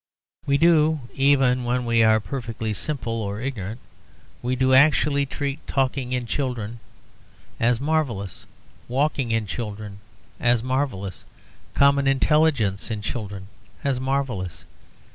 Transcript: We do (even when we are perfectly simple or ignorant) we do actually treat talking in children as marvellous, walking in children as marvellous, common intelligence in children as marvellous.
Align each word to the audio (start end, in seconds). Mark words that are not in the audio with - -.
We 0.47 0.57
do 0.57 1.01
(even 1.13 1.63
when 1.63 1.85
we 1.85 2.01
are 2.01 2.19
perfectly 2.19 2.73
simple 2.73 3.13
or 3.21 3.39
ignorant) 3.39 3.79
we 4.41 4.55
do 4.55 4.73
actually 4.73 5.27
treat 5.27 5.59
talking 5.67 6.11
in 6.11 6.25
children 6.25 6.79
as 7.59 7.79
marvellous, 7.79 8.47
walking 8.87 9.29
in 9.29 9.45
children 9.45 9.99
as 10.39 10.63
marvellous, 10.63 11.23
common 11.75 12.07
intelligence 12.07 12.89
in 12.89 13.03
children 13.03 13.45
as 13.83 13.99
marvellous. 13.99 14.65